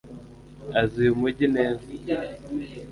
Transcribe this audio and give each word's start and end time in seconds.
Azi 0.79 0.95
uyu 1.01 1.19
mujyi 1.19 1.45
neza 1.55 1.85